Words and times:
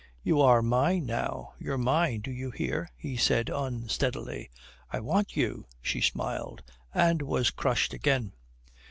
"You 0.23 0.41
are 0.41 0.63
mine, 0.63 1.05
now. 1.05 1.53
You're 1.59 1.77
mine, 1.77 2.21
do 2.21 2.31
you 2.31 2.49
hear?" 2.49 2.89
he 2.97 3.15
said 3.15 3.49
unsteadily. 3.49 4.49
"I 4.91 4.99
want 4.99 5.35
you," 5.35 5.67
she 5.79 6.01
smiled, 6.01 6.63
and 6.91 7.21
was 7.21 7.51
crushed 7.51 7.93
again. 7.93 8.33